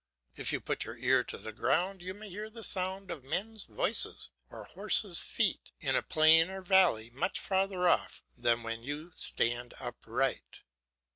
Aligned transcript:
If 0.35 0.51
you 0.51 0.59
put 0.59 0.83
your 0.83 0.97
ear 0.97 1.23
to 1.25 1.37
the 1.37 1.51
ground 1.51 2.01
you 2.01 2.15
may 2.15 2.27
hear 2.27 2.49
the 2.49 2.63
sound 2.63 3.11
of 3.11 3.23
men's 3.23 3.65
voices 3.65 4.31
or 4.49 4.63
horses' 4.63 5.19
feet 5.19 5.71
in 5.79 5.95
a 5.95 6.01
plain 6.01 6.49
or 6.49 6.63
valley 6.63 7.11
much 7.11 7.39
further 7.39 7.87
off 7.87 8.23
than 8.35 8.63
when 8.63 8.81
you 8.81 9.11
stand 9.15 9.75
upright. 9.79 10.61